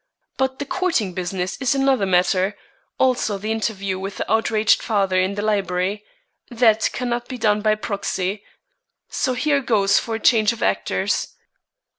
[0.37, 2.57] But the courting business is another matter;
[2.97, 6.03] also the interview with the outraged father in the library.
[6.49, 8.43] That cannot be done by proxy;
[9.09, 11.27] so here goes for a change of actors."